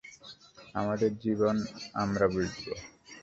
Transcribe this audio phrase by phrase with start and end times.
[0.75, 1.55] আমাদের জীবন
[1.93, 2.71] আমার বুঝবো।